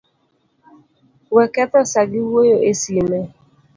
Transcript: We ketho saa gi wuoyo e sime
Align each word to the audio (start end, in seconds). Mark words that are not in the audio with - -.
We 1.35 1.43
ketho 1.53 1.79
saa 1.91 2.09
gi 2.11 2.19
wuoyo 2.29 2.57
e 2.69 2.73
sime 2.81 3.19